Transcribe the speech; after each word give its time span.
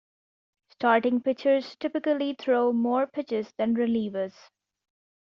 Starting 0.71 1.21
pitchers 1.21 1.75
typically 1.75 2.33
throw 2.33 2.73
more 2.73 3.05
pitches 3.05 3.53
than 3.59 3.75
relievers. 3.75 4.33